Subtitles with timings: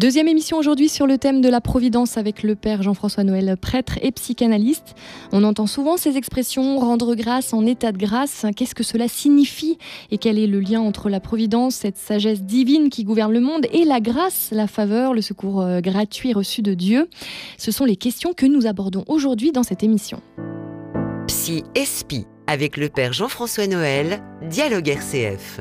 [0.00, 3.98] Deuxième émission aujourd'hui sur le thème de la Providence avec le Père Jean-François Noël, prêtre
[4.00, 4.94] et psychanalyste.
[5.30, 8.46] On entend souvent ces expressions rendre grâce en état de grâce.
[8.56, 9.76] Qu'est-ce que cela signifie
[10.10, 13.66] et quel est le lien entre la Providence, cette sagesse divine qui gouverne le monde,
[13.74, 17.10] et la grâce, la faveur, le secours euh, gratuit reçu de Dieu?
[17.58, 20.22] Ce sont les questions que nous abordons aujourd'hui dans cette émission.
[21.26, 25.60] Psy Espi avec le Père Jean-François Noël, Dialogue RCF.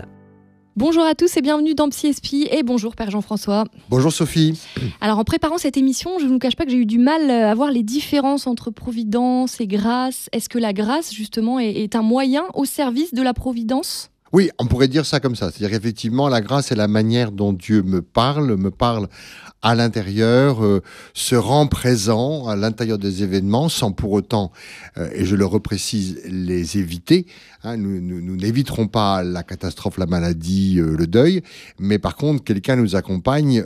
[0.80, 3.66] Bonjour à tous et bienvenue dans Psy et bonjour Père Jean-François.
[3.90, 4.58] Bonjour Sophie.
[5.02, 7.30] Alors en préparant cette émission, je ne vous cache pas que j'ai eu du mal
[7.30, 10.30] à voir les différences entre providence et grâce.
[10.32, 14.10] Est-ce que la grâce justement est un moyen au service de la providence?
[14.32, 15.50] Oui, on pourrait dire ça comme ça.
[15.52, 19.08] C'est-à-dire qu'effectivement, la grâce est la manière dont Dieu me parle, me parle
[19.62, 20.82] à l'intérieur, euh,
[21.14, 24.52] se rend présent à l'intérieur des événements sans pour autant,
[24.98, 27.26] euh, et je le reprécise, les éviter.
[27.64, 27.76] Hein.
[27.76, 31.42] nous n'éviterons pas la catastrophe, la maladie, euh, le deuil,
[31.78, 33.64] mais par contre, quelqu'un nous accompagne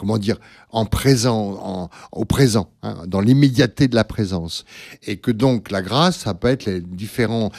[0.00, 0.38] comment dire,
[0.70, 4.64] en présent, au présent, hein, dans l'immédiateté de la présence.
[5.06, 7.52] Et que donc la grâce, ça peut être les différents,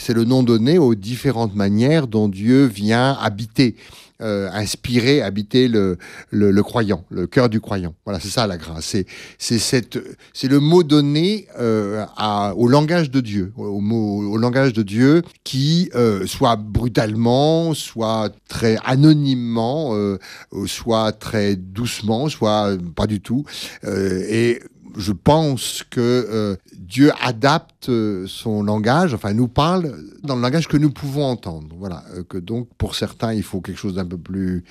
[0.00, 3.76] c'est le nom donné aux différentes manières dont Dieu vient habiter
[4.22, 5.98] euh, inspirer, habiter le,
[6.30, 7.94] le, croyant, le cœur du croyant.
[8.04, 8.96] Voilà, c'est ça la grâce.
[9.38, 14.72] C'est, c'est, le mot donné euh, à, au langage de Dieu, au, mot, au langage
[14.72, 19.96] de Dieu qui, euh, soit brutalement, soit très anonymement,
[20.66, 23.44] soit très doucement, soit pas du tout.
[23.84, 24.60] et
[24.96, 30.68] je pense que euh, Dieu adapte euh, son langage, enfin nous parle dans le langage
[30.68, 31.74] que nous pouvons entendre.
[31.78, 34.64] Voilà, euh, que donc pour certains il faut quelque chose d'un peu plus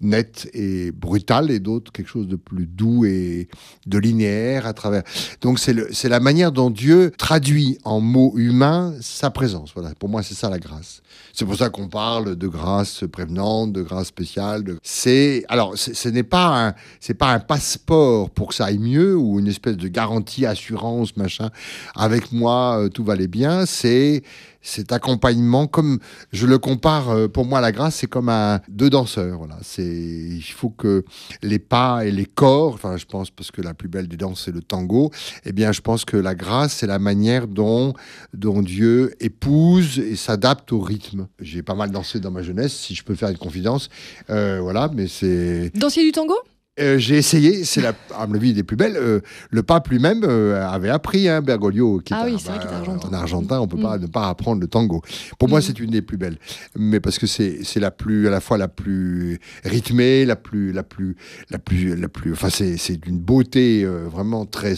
[0.00, 3.48] net et brutal, et d'autres quelque chose de plus doux et
[3.86, 5.02] de linéaire à travers.
[5.40, 9.72] Donc c'est la manière dont Dieu traduit en mots humains sa présence.
[9.74, 11.02] Voilà, pour moi c'est ça la grâce.
[11.32, 14.64] C'est pour ça qu'on parle de grâce prévenante, de grâce spéciale.
[14.82, 19.16] C'est alors ce n'est pas un c'est pas un passeport pour que ça aille mieux
[19.16, 21.50] ou une espèce de garantie assurance machin.
[21.94, 23.66] Avec moi euh, tout va aller bien.
[23.66, 24.22] C'est
[24.62, 25.98] cet accompagnement, comme
[26.32, 29.38] je le compare, euh, pour moi, la grâce, c'est comme un deux danseurs.
[29.38, 31.04] Voilà, c'est il faut que
[31.42, 34.42] les pas et les corps, enfin, je pense parce que la plus belle des danses
[34.44, 35.10] c'est le tango.
[35.44, 37.94] Eh bien, je pense que la grâce, c'est la manière dont
[38.34, 41.28] dont Dieu épouse et s'adapte au rythme.
[41.40, 43.88] J'ai pas mal dansé dans ma jeunesse, si je peux faire une confidence.
[44.28, 46.34] Euh, voilà, mais c'est danser du tango?
[46.80, 48.96] Euh, j'ai essayé, c'est la, à mon avis, des plus belles.
[48.96, 49.20] Euh,
[49.50, 53.08] le pape lui-même euh, avait appris, hein, Bergoglio, qui ah est, oui, vrai argentin.
[53.08, 54.02] en argentin, on ne peut pas mm.
[54.02, 55.02] ne pas apprendre le tango.
[55.38, 55.62] Pour moi, mm.
[55.62, 56.38] c'est une des plus belles,
[56.76, 60.82] mais parce que c'est la plus, à la fois la plus rythmée, la plus, la
[60.82, 61.16] plus,
[61.50, 62.32] la plus, la plus.
[62.32, 64.74] Enfin, c'est d'une beauté vraiment très,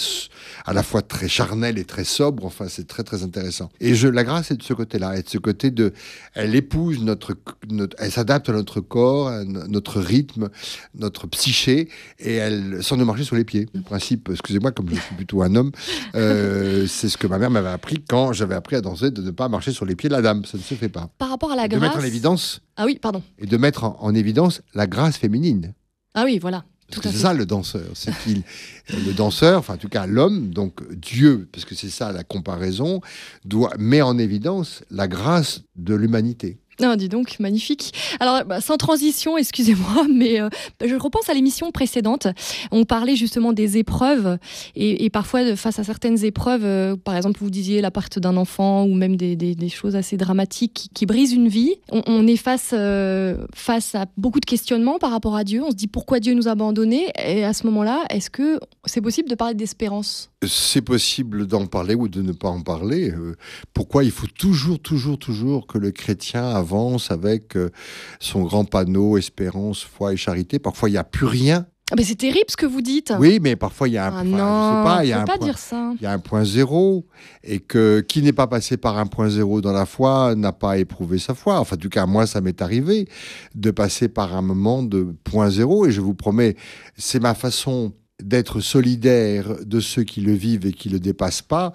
[0.65, 2.45] à la fois très charnelle et très sobre.
[2.45, 3.71] Enfin, c'est très très intéressant.
[3.81, 5.93] Et je, la grâce est de ce côté-là, est de ce côté de,
[6.35, 7.35] elle épouse notre,
[7.69, 10.49] notre elle s'adapte à notre corps, à notre rythme,
[10.95, 11.89] notre psyché
[12.19, 13.69] et elle, sans nous marcher sur les pieds.
[13.75, 15.73] Le principe, excusez-moi, comme je suis plutôt un homme,
[16.15, 19.31] euh, c'est ce que ma mère m'avait appris quand j'avais appris à danser, de ne
[19.31, 20.45] pas marcher sur les pieds de la dame.
[20.45, 21.11] Ça ne se fait pas.
[21.19, 21.81] Par rapport à la grâce.
[21.81, 22.61] De mettre en évidence.
[22.77, 23.23] Ah oui, pardon.
[23.39, 25.75] Et de mettre en, évidence la grâce féminine.
[26.15, 26.65] Ah oui, voilà.
[27.03, 28.43] C'est ça le danseur, c'est qu'il,
[28.91, 33.01] le danseur, enfin en tout cas l'homme, donc Dieu, parce que c'est ça la comparaison,
[33.47, 36.59] doit met en évidence la grâce de l'humanité.
[36.83, 37.93] Non, dis donc, magnifique.
[38.19, 40.49] Alors, bah, sans transition, excusez-moi, mais euh,
[40.85, 42.27] je repense à l'émission précédente.
[42.73, 44.39] On parlait justement des épreuves
[44.75, 48.85] et, parfois, face à certaines épreuves, euh, par exemple, vous disiez la perte d'un enfant
[48.85, 51.77] ou même des, choses assez dramatiques qui, brisent une vie.
[51.91, 55.63] On, est face, euh, face à beaucoup de questionnements par rapport à Dieu.
[55.65, 57.13] On se dit pourquoi Dieu nous a abandonnés?
[57.25, 60.31] Et à ce moment-là, est-ce que c'est possible de parler d'espérance?
[60.45, 63.15] C'est possible d'en parler ou de ne pas en parler.
[63.73, 66.72] pourquoi il faut toujours, toujours, toujours que le chrétien avance
[67.11, 67.71] avec euh,
[68.21, 70.59] son grand panneau espérance, foi et charité.
[70.59, 73.13] Parfois, il n'y a plus rien ah, mais c'est terrible ce que vous dites.
[73.19, 75.37] Oui, mais parfois il y a un, ah non, pas, il y a un pas
[75.37, 75.93] point, dire ça.
[76.01, 77.05] Il y a un point zéro
[77.45, 80.79] et que qui n'est pas passé par un point zéro dans la foi n'a pas
[80.79, 81.61] éprouvé sa foi.
[81.61, 83.09] Enfin, en tout cas, moi, ça m'est arrivé
[83.55, 86.57] de passer par un moment de point zéro et je vous promets,
[86.97, 87.93] c'est ma façon
[88.23, 91.73] d'être solidaire de ceux qui le vivent et qui le dépassent pas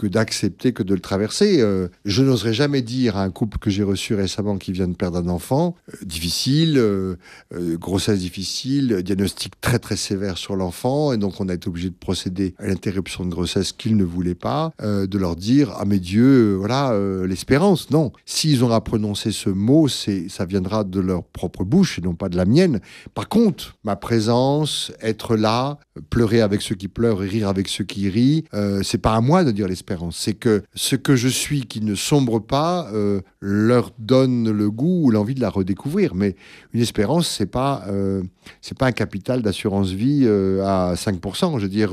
[0.00, 1.60] que d'accepter que de le traverser.
[1.60, 4.94] Euh, je n'oserais jamais dire à un couple que j'ai reçu récemment qui vient de
[4.94, 7.16] perdre un enfant, euh, difficile, euh,
[7.52, 11.94] grossesse difficile, diagnostic très très sévère sur l'enfant, et donc on a été obligé de
[11.94, 16.54] procéder à l'interruption de grossesse qu'ils ne voulaient pas, de leur dire ah mais Dieu,
[16.54, 17.90] voilà l'espérance.
[17.90, 22.02] Non, s'ils ont à prononcer ce mot, c'est ça viendra de leur propre bouche et
[22.02, 22.80] non pas de la mienne.
[23.14, 27.84] Par contre, ma présence, être là, pleurer avec ceux qui pleurent et rire avec ceux
[27.84, 28.44] qui rient.
[28.54, 31.80] Euh, c'est pas à moi de dire l'espérance, c'est que ce que je suis qui
[31.80, 36.14] ne sombre pas euh, leur donne le goût ou l'envie de la redécouvrir.
[36.14, 36.36] Mais
[36.72, 38.22] une espérance, c'est pas euh,
[38.60, 41.58] c'est pas un capital d'assurance vie à 5%.
[41.58, 41.92] Je veux dire,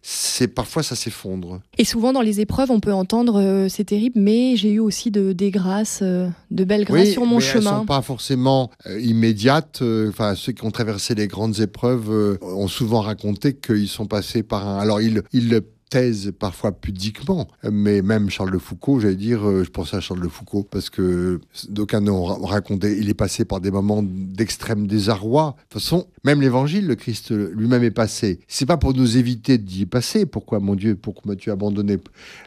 [0.00, 1.60] c'est parfois ça s'effondre.
[1.78, 5.32] Et souvent dans les épreuves, on peut entendre c'est terrible, mais j'ai eu aussi de,
[5.32, 7.70] des grâces, de belles grâces sur mon mais chemin.
[7.70, 8.70] Elles sont pas forcément
[9.00, 9.82] immédiates.
[10.08, 14.66] Enfin, ceux qui ont traversé les grandes épreuves ont souvent raconté qu'ils sont passés par
[14.66, 14.78] un.
[14.78, 19.68] Alors, ils, le taisent parfois pudiquement, mais même Charles de Foucault, j'allais dire, euh, je
[19.68, 23.70] pensais à Charles de Foucault, parce que d'aucuns ont raconté, il est passé par des
[23.70, 25.54] moments d'extrême désarroi.
[25.54, 28.40] De toute façon, même l'évangile, le Christ lui-même est passé.
[28.48, 30.24] C'est pas pour nous éviter d'y passer.
[30.24, 31.98] Pourquoi, mon Dieu, pourquoi m'as-tu abandonné?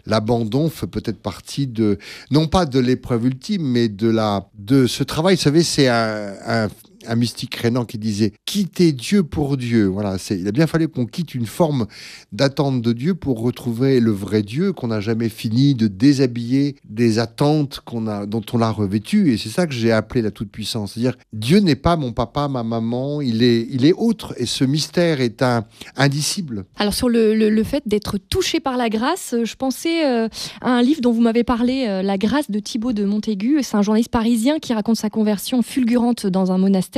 [0.08, 2.00] L'abandon fait peut-être partie de,
[2.32, 5.36] non pas de l'épreuve ultime, mais de la, de ce travail.
[5.36, 6.68] Vous savez, c'est un
[7.08, 9.86] un mystique rénan qui disait quitter Dieu pour Dieu.
[9.86, 11.88] Voilà, c'est, il a bien fallu qu'on quitte une forme
[12.32, 17.20] d'attente de Dieu pour retrouver le vrai Dieu qu'on n'a jamais fini de déshabiller des
[17.20, 19.32] attentes qu'on a, dont on l'a revêtu.
[19.32, 20.94] Et c'est ça que j'ai appelé la toute-puissance.
[20.94, 24.34] C'est-à-dire, Dieu n'est pas mon papa, ma maman, il est, il est autre.
[24.38, 25.66] Et ce mystère est un,
[25.96, 26.66] indicible.
[26.78, 30.28] Alors, sur le, le, fait d'être touché par la grâce, euh, je pensais euh,
[30.62, 33.60] à un livre dont vous m'avez parlé, euh, La grâce de Thibaut de Montaigu.
[33.62, 36.95] C'est un journaliste parisien qui raconte sa conversion fulgurante dans un monastère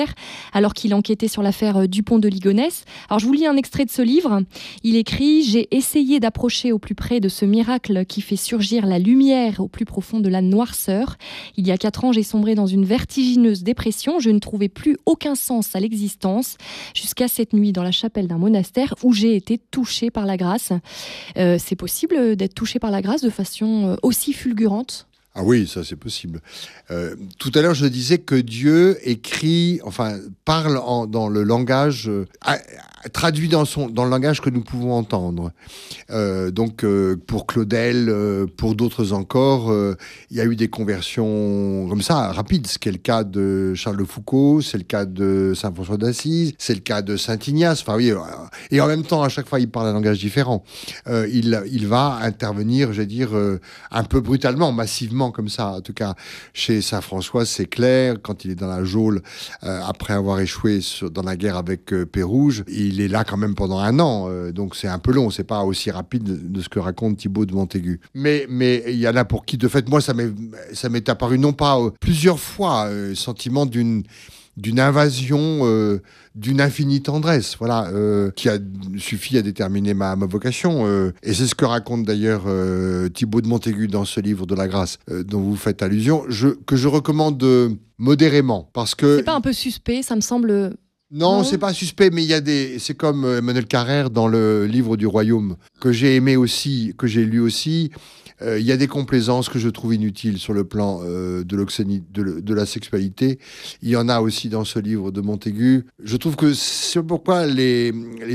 [0.53, 2.85] alors qu'il enquêtait sur l'affaire euh, Dupont de Ligonnès.
[3.09, 4.41] Alors je vous lis un extrait de ce livre.
[4.83, 8.99] Il écrit J'ai essayé d'approcher au plus près de ce miracle qui fait surgir la
[8.99, 11.17] lumière au plus profond de la noirceur.
[11.55, 14.19] Il y a quatre ans, j'ai sombré dans une vertigineuse dépression.
[14.19, 16.57] Je ne trouvais plus aucun sens à l'existence
[16.93, 20.71] jusqu'à cette nuit dans la chapelle d'un monastère où j'ai été touché par la grâce.
[21.37, 25.07] Euh, c'est possible d'être touché par la grâce de façon euh, aussi fulgurante?
[25.39, 26.41] Ah oui, ça c'est possible.
[26.89, 30.81] Euh, tout à l'heure, je disais que Dieu écrit, enfin, parle
[31.11, 32.25] dans le langage, euh,
[33.13, 35.51] traduit dans, le langage que nous pouvons entendre.
[36.09, 36.83] Euh, donc,
[37.27, 38.11] pour Claudel,
[38.57, 39.71] pour d'autres encore,
[40.31, 42.65] il y a eu des conversions comme ça, rapides.
[42.65, 45.97] Ce qui est le cas de Charles de Foucault, c'est le cas de Saint François
[45.97, 47.81] d'Assise, c'est le cas de Saint Ignace.
[47.81, 48.11] Enfin, oui,
[48.71, 50.63] et en même temps, à chaque fois, il parle un langage différent.
[51.07, 53.29] il, il va intervenir, je vais dire,
[53.91, 55.73] un peu brutalement, massivement comme ça.
[55.73, 56.15] En tout cas,
[56.53, 58.15] chez Saint-François, c'est clair.
[58.21, 59.21] Quand il est dans la geôle,
[59.63, 60.79] euh, après avoir échoué
[61.11, 64.27] dans la guerre avec euh, Pérouge, il est là quand même pendant un an.
[64.29, 65.29] Euh, donc c'est un peu long.
[65.29, 67.99] C'est pas aussi rapide de, ce que raconte Thibaut de Montaigu.
[68.13, 71.53] Mais mais il y en a pour qui, de fait, moi, ça m'est apparu non
[71.53, 74.03] pas plusieurs fois, sentiment d'une
[74.57, 76.01] d'une invasion, euh,
[76.35, 78.57] d'une infinie tendresse, voilà, euh, qui a
[78.97, 80.85] suffi à déterminer ma, ma vocation.
[80.87, 82.45] Euh, et c'est ce que raconte d'ailleurs
[83.13, 86.75] Thibaut de Montaigu dans ce livre de la grâce dont vous faites allusion, je, que
[86.75, 87.45] je recommande
[87.97, 89.17] modérément, parce que...
[89.17, 90.75] C'est pas un peu suspect, ça me semble...
[91.09, 92.79] Non, c'est pas suspect, mais il y a des.
[92.79, 97.23] C'est comme Emmanuel Carrère dans le livre du Royaume que j'ai aimé aussi, que j'ai
[97.23, 97.91] lu aussi.
[98.41, 101.55] Euh, il y a des complaisances que je trouve inutiles sur le plan euh, de,
[101.55, 103.39] de, de, la sexualité.
[103.81, 105.85] Il y en a aussi dans ce livre de Montaigu.
[106.03, 107.93] Je trouve que c'est pourquoi les,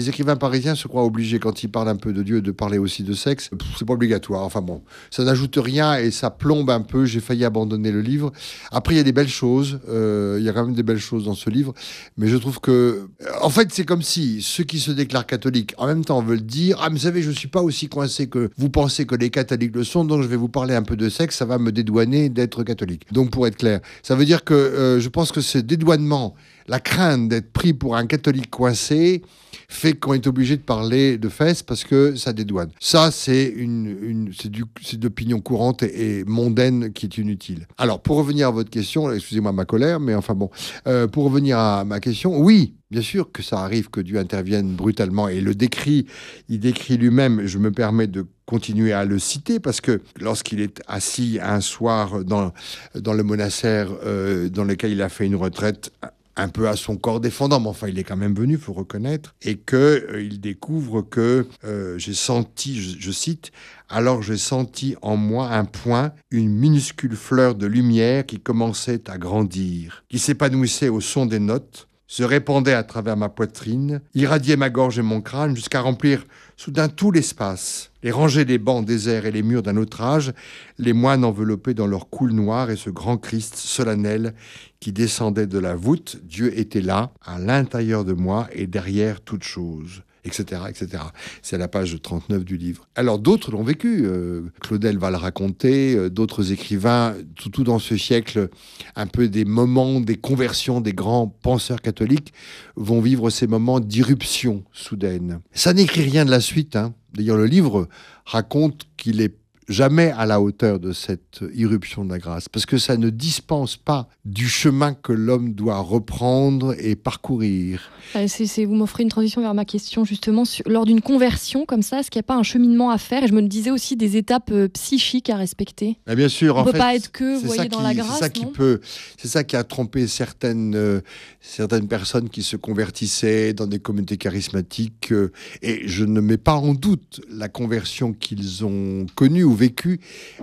[0.09, 3.05] écrivains parisiens se croient obligés, quand ils parlent un peu de Dieu, de parler aussi
[3.05, 3.51] de sexe.
[3.79, 4.43] C'est pas obligatoire.
[4.43, 7.05] Enfin bon, ça n'ajoute rien et ça plombe un peu.
[7.05, 8.33] J'ai failli abandonner le livre.
[8.73, 9.79] Après, il y a des belles choses.
[9.89, 11.75] Euh, il y a quand même des belles choses dans ce livre.
[12.17, 13.09] Mais je trouve que.
[13.41, 16.79] En fait, c'est comme si ceux qui se déclarent catholiques, en même temps, veulent dire
[16.81, 19.77] Ah, mais vous savez, je suis pas aussi coincé que vous pensez que les catholiques
[19.77, 22.29] le sont donc je vais vous parler un peu de sexe, ça va me dédouaner
[22.29, 23.07] d'être catholique.
[23.13, 26.35] Donc pour être clair, ça veut dire que euh, je pense que ce dédouanement,
[26.73, 29.21] la crainte d'être pris pour un catholique coincé,
[29.69, 32.71] fait qu'on est obligé de parler de fesses parce que ça dédouane.
[32.81, 37.67] Ça, c'est une, une c'est courante et, mondaine qui est inutile.
[37.77, 40.49] Alors, pour revenir à votre question, excusez-moi ma colère, mais enfin bon,
[40.87, 44.75] euh, pour revenir à ma question, oui, Bien sûr que ça arrive que Dieu intervienne
[44.75, 46.05] brutalement et le décrit,
[46.51, 50.83] il décrit lui-même, je me permets de continuer à le citer parce que lorsqu'il est
[50.89, 52.53] assis un soir dans,
[52.95, 55.91] dans le monastère euh, dans lequel il a fait une retraite
[56.37, 59.35] un peu à son corps défendant, mais enfin il est quand même venu, faut reconnaître,
[59.43, 63.53] et que euh, il découvre que euh, j'ai senti, je, cite,
[63.89, 69.19] alors j'ai senti en moi un point, une minuscule fleur de lumière qui commençait à
[69.19, 74.69] grandir, qui s'épanouissait au son des notes, se répandait à travers ma poitrine, irradiait ma
[74.69, 76.27] gorge et mon crâne jusqu'à remplir
[76.59, 80.35] soudain tout l'espace, les rangées des bancs déserts et les murs d'un autre âge,
[80.77, 84.35] les moines enveloppés dans leur coule noire et ce grand Christ solennel
[84.79, 89.45] qui descendait de la voûte, Dieu était là, à l'intérieur de moi et derrière toute
[89.45, 90.03] chose.
[90.25, 91.05] Etc., etc.
[91.43, 92.87] C'est à la page 39 du livre.
[92.95, 94.03] Alors d'autres l'ont vécu.
[94.05, 98.49] Euh, Claudel va le raconter, euh, d'autres écrivains, tout, tout, dans ce siècle,
[98.97, 102.33] un peu des moments, des conversions des grands penseurs catholiques
[102.77, 105.41] vont vivre ces moments d'irruption soudaine.
[105.53, 106.77] Ça n'écrit rien de la suite.
[106.77, 106.95] Hein.
[107.15, 107.89] D'ailleurs, le livre
[108.25, 109.35] raconte qu'il est
[109.69, 113.77] jamais à la hauteur de cette irruption de la grâce, parce que ça ne dispense
[113.77, 117.91] pas du chemin que l'homme doit reprendre et parcourir.
[118.27, 122.11] C'est, vous m'offrez une transition vers ma question, justement, lors d'une conversion comme ça, est-ce
[122.11, 123.25] qu'il n'y a pas un cheminement à faire?
[123.25, 125.99] Et je me disais aussi des étapes euh, psychiques à respecter.
[126.07, 128.13] bien sûr, On ne peut pas être que, vous voyez, dans la grâce.
[128.13, 128.81] C'est ça, qui peut,
[129.17, 131.01] c'est ça qui a trompé certaines, euh,
[131.41, 135.13] certaines personnes qui se convertissaient dans des communautés charismatiques.
[135.13, 140.01] Euh, et je ne mets pas en doute la conversion qu'ils ont connue vécu,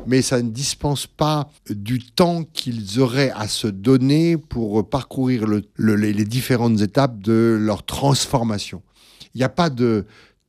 [0.08, 5.46] mais ça ne dispense pas du temps qu'ils auraient à se donner pour parcourir
[5.78, 8.82] les différentes étapes de leur transformation.
[9.34, 10.06] Il n'y a pas de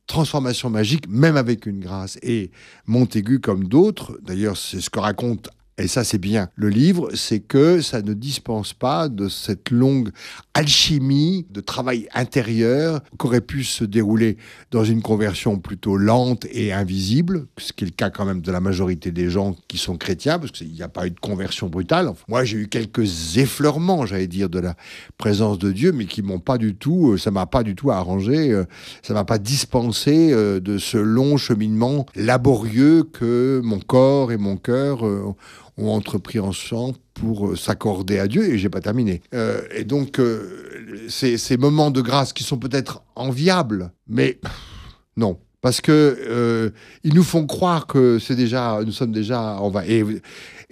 [0.07, 2.17] transformation magique, même avec une grâce.
[2.21, 2.51] Et
[2.85, 7.39] Montaigu, comme d'autres, d'ailleurs c'est ce que raconte et ça c'est bien le livre, c'est
[7.39, 10.11] que ça ne dispense pas de cette longue
[10.53, 14.37] alchimie de travail intérieur qu'aurait pu se dérouler
[14.71, 18.51] dans une conversion plutôt lente et invisible, ce qui est le cas quand même de
[18.51, 21.67] la majorité des gens qui sont chrétiens, parce qu'il n'y a pas eu de conversion
[21.67, 22.11] brutale.
[22.27, 24.75] moi j'ai eu quelques effleurements, j'allais dire, de la
[25.17, 27.91] présence de Dieu, mais qui m'ont pas du tout, euh, ça m'a pas du tout
[27.91, 28.65] arrangé, euh,
[29.01, 34.57] ça m'a pas dispensé euh, de ce long cheminement laborieux que mon corps et mon
[34.57, 35.03] cœur
[35.81, 39.21] ont entrepris ensemble pour euh, s'accorder à Dieu, et j'ai pas terminé.
[39.33, 44.39] Euh, et donc, euh, ces, ces, moments de grâce qui sont peut-être enviables, mais
[45.17, 45.37] non.
[45.61, 46.71] Parce que
[47.03, 49.85] ils nous font croire que c'est déjà, nous sommes déjà en va.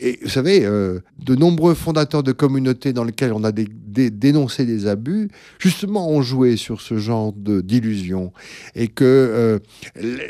[0.02, 4.88] Et, vous savez, euh, de nombreux fondateurs de communautés dans lesquelles on a dénoncé des
[4.88, 5.30] abus,
[5.60, 8.32] justement, ont joué sur ce genre d'illusion.
[8.76, 9.60] Et que euh,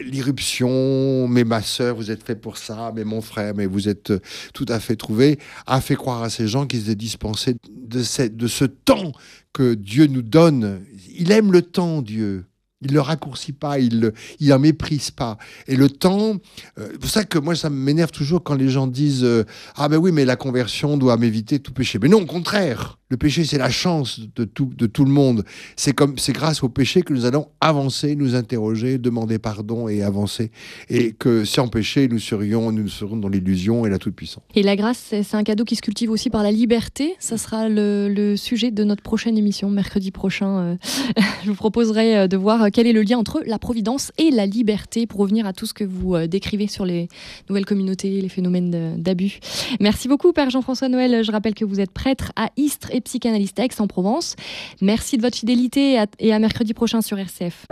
[0.04, 4.10] l'irruption, mais ma sœur, vous êtes fait pour ça, mais mon frère, mais vous êtes
[4.10, 4.20] euh,
[4.54, 5.38] tout à fait trouvé,
[5.68, 9.12] a fait croire à ces gens qu'ils étaient dispensés de, de ce temps
[9.54, 10.82] que Dieu nous donne.
[11.16, 12.49] Il aime le temps, Dieu.
[12.82, 15.38] Il le raccourcit pas, il il en méprise pas.
[15.68, 16.38] Et le temps,
[16.78, 19.46] euh, c'est pour ça que moi ça m'énerve toujours quand les gens disent euh,
[19.76, 22.00] ah ben oui mais la conversion doit m'éviter tout péché.
[22.02, 22.99] Mais non, au contraire.
[23.12, 25.44] Le péché, c'est la chance de tout, de tout le monde.
[25.76, 30.04] C'est comme, c'est grâce au péché que nous allons avancer, nous interroger, demander pardon et
[30.04, 30.52] avancer.
[30.90, 34.44] Et que sans péché, nous serions, nous serions dans l'illusion et la toute-puissance.
[34.54, 37.16] Et la grâce, c'est un cadeau qui se cultive aussi par la liberté.
[37.18, 40.60] Ça sera le, sujet de notre prochaine émission, mercredi prochain.
[40.60, 40.76] Euh,
[41.44, 44.46] je vous proposerai euh, de voir quel est le lien entre la providence et la
[44.46, 47.08] liberté pour revenir à tout ce que vous euh, décrivez sur les
[47.50, 49.40] nouvelles communautés, les phénomènes d'abus.
[49.80, 51.24] Merci beaucoup, Père Jean-François Noël.
[51.24, 54.36] Je rappelle que vous êtes prêtre à Istres psychanalyste Aix-en-Provence.
[54.82, 57.66] Merci de votre fidélité et à mercredi prochain sur RCF.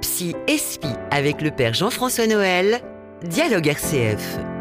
[0.00, 2.80] Psy Espi avec le père Jean-François Noël,
[3.24, 4.53] Dialogue RCF.